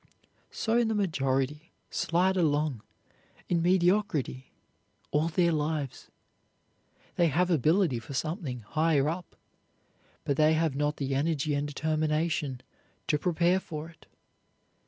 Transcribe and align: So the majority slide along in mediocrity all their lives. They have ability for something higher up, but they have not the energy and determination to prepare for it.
So 0.49 0.83
the 0.83 0.95
majority 0.95 1.73
slide 1.91 2.35
along 2.35 2.81
in 3.49 3.61
mediocrity 3.61 4.51
all 5.11 5.27
their 5.27 5.51
lives. 5.51 6.09
They 7.17 7.27
have 7.27 7.51
ability 7.51 7.99
for 7.99 8.15
something 8.15 8.61
higher 8.61 9.07
up, 9.07 9.35
but 10.23 10.37
they 10.37 10.53
have 10.53 10.73
not 10.75 10.97
the 10.97 11.13
energy 11.13 11.53
and 11.53 11.67
determination 11.67 12.61
to 13.05 13.19
prepare 13.19 13.59
for 13.59 13.89
it. 13.89 14.07